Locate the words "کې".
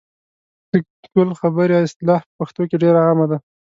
2.69-2.81